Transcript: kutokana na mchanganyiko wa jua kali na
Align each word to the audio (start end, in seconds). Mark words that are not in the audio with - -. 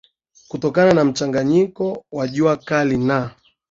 kutokana 0.47 0.93
na 0.93 1.05
mchanganyiko 1.05 2.05
wa 2.11 2.27
jua 2.27 2.57
kali 2.57 2.97
na 2.97 3.35